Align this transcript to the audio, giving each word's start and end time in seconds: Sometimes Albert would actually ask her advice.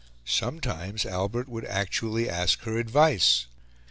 Sometimes 0.25 1.05
Albert 1.05 1.47
would 1.47 1.63
actually 1.63 2.27
ask 2.27 2.61
her 2.61 2.79
advice. 2.79 3.45